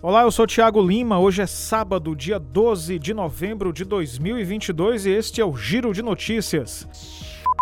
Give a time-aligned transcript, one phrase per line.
[0.00, 1.18] Olá, eu sou Thiago Lima.
[1.18, 6.02] Hoje é sábado, dia 12 de novembro de 2022 e este é o Giro de
[6.02, 6.86] Notícias.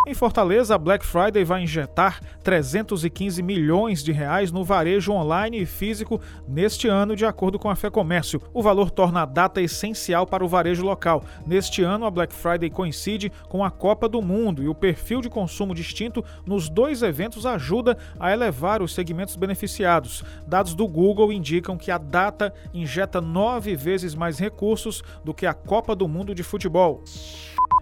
[0.09, 5.67] Em Fortaleza, a Black Friday vai injetar 315 milhões de reais no varejo online e
[5.67, 8.41] físico neste ano, de acordo com a FEComércio.
[8.55, 11.25] O valor torna a data essencial para o varejo local.
[11.45, 15.29] Neste ano, a Black Friday coincide com a Copa do Mundo e o perfil de
[15.29, 20.23] consumo distinto nos dois eventos ajuda a elevar os segmentos beneficiados.
[20.47, 25.53] Dados do Google indicam que a data injeta nove vezes mais recursos do que a
[25.53, 27.03] Copa do Mundo de futebol.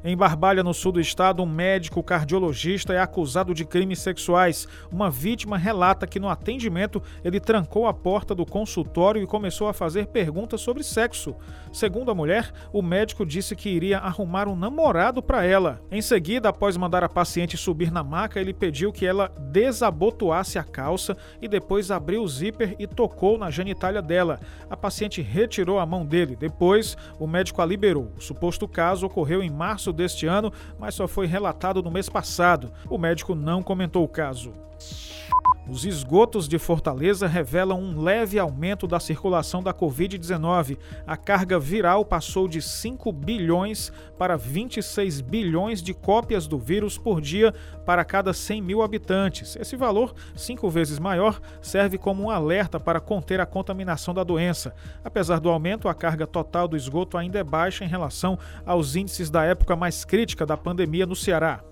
[0.07, 4.69] Em Barbalha, no sul do estado, um médico cardiologista é acusado de crimes sexuais.
[4.93, 9.73] Uma vítima relata que no atendimento ele trancou a porta do consultório e começou a
[9.73, 11.35] fazer perguntas sobre sexo.
[11.73, 15.81] Segundo a mulher, o médico disse que iria arrumar um namorado para ela.
[15.91, 20.65] Em seguida, após mandar a paciente subir na maca, ele pediu que ela desabotoasse a
[20.65, 24.39] calça e depois abriu o zíper e tocou na genitália dela.
[24.69, 26.37] A paciente retirou a mão dele.
[26.37, 28.13] Depois, o médico a liberou.
[28.19, 32.73] O suposto caso ocorreu em março deste ano, mas só foi relatado no mês passado.
[32.89, 34.53] O médico não comentou o caso.
[35.67, 40.77] Os esgotos de Fortaleza revelam um leve aumento da circulação da Covid-19.
[41.07, 47.19] A carga viral passou de 5 bilhões para 26 bilhões de cópias do vírus por
[47.19, 47.55] dia
[47.87, 49.57] para cada 100 mil habitantes.
[49.57, 54.75] Esse valor, cinco vezes maior, serve como um alerta para conter a contaminação da doença.
[55.03, 59.31] Apesar do aumento, a carga total do esgoto ainda é baixa em relação aos índices
[59.31, 61.65] da época mais crítica da pandemia no Ceará.